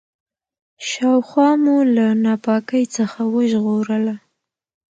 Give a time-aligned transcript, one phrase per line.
[0.87, 4.15] شاوخوا مو له ناپاکۍ څخه وژغورله.